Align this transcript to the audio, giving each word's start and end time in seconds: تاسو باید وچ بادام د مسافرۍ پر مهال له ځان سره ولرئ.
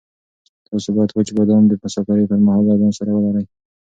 تاسو 0.67 0.89
باید 0.95 1.11
وچ 1.13 1.29
بادام 1.37 1.63
د 1.67 1.71
مسافرۍ 1.83 2.25
پر 2.29 2.39
مهال 2.47 2.63
له 2.67 2.75
ځان 2.81 2.91
سره 2.99 3.11
ولرئ. 3.13 3.45